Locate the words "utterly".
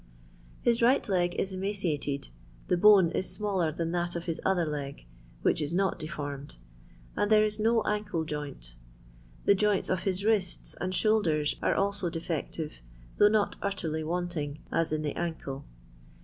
13.61-14.03